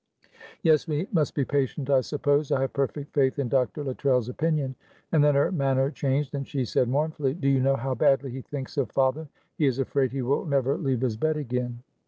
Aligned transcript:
"Yes, 0.63 0.87
we 0.87 1.07
must 1.11 1.35
be 1.35 1.45
patient, 1.45 1.91
I 1.91 2.01
suppose. 2.01 2.51
I 2.51 2.61
have 2.61 2.73
perfect 2.73 3.13
faith 3.13 3.37
in 3.37 3.49
Dr. 3.49 3.83
Luttrell's 3.83 4.29
opinion," 4.29 4.73
and 5.11 5.23
then 5.23 5.35
her 5.35 5.51
manner 5.51 5.91
changed, 5.91 6.33
and 6.33 6.47
she 6.47 6.65
said, 6.65 6.89
mournfully, 6.89 7.35
"Do 7.35 7.47
you 7.47 7.59
know 7.59 7.75
how 7.75 7.93
badly 7.93 8.31
he 8.31 8.41
thinks 8.41 8.77
of 8.77 8.91
father? 8.91 9.27
He 9.59 9.67
is 9.67 9.77
afraid 9.77 10.11
he 10.11 10.23
will 10.23 10.43
never 10.45 10.75
leave 10.75 11.01
his 11.01 11.17
bed 11.17 11.37
again." 11.37 11.83